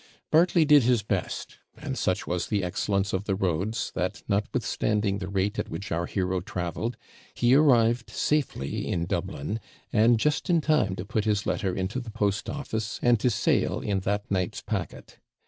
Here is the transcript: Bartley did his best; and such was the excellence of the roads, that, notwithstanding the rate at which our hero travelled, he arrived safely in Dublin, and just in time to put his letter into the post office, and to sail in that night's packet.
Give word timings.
Bartley 0.31 0.65
did 0.65 0.81
his 0.81 1.03
best; 1.03 1.59
and 1.77 1.95
such 1.95 2.25
was 2.25 2.47
the 2.47 2.63
excellence 2.63 3.13
of 3.13 3.25
the 3.25 3.35
roads, 3.35 3.91
that, 3.93 4.23
notwithstanding 4.27 5.19
the 5.19 5.27
rate 5.29 5.59
at 5.59 5.69
which 5.69 5.91
our 5.91 6.07
hero 6.07 6.41
travelled, 6.41 6.97
he 7.35 7.53
arrived 7.53 8.09
safely 8.09 8.87
in 8.87 9.05
Dublin, 9.05 9.59
and 9.93 10.19
just 10.19 10.49
in 10.49 10.59
time 10.59 10.95
to 10.95 11.05
put 11.05 11.25
his 11.25 11.45
letter 11.45 11.75
into 11.75 11.99
the 11.99 12.09
post 12.09 12.49
office, 12.49 12.99
and 13.03 13.19
to 13.19 13.29
sail 13.29 13.79
in 13.79 13.99
that 13.99 14.31
night's 14.31 14.61
packet. 14.61 15.19